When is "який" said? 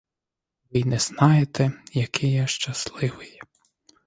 1.93-2.31